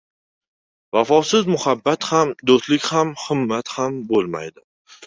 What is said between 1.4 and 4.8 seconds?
muhabbat ham, do‘stlik ham, himmat ham bo‘lmaydi.